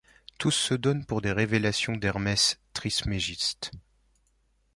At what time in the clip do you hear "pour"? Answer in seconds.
1.05-1.21